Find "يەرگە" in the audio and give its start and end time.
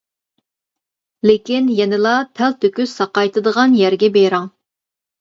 3.85-4.15